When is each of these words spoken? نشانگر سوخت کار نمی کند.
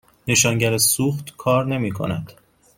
نشانگر 0.27 0.77
سوخت 0.77 1.37
کار 1.37 1.65
نمی 1.65 1.91
کند. 1.91 2.33